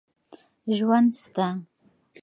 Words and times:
ژوند 0.75 1.09
سته. 1.21 1.47